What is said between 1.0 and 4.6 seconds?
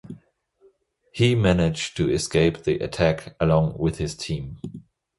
He manage to escape the attack along with his team.